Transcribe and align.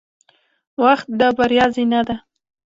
•وخت 0.83 1.07
د 1.19 1.21
بریا 1.37 1.65
زینه 1.75 2.01
ده. 2.07 2.15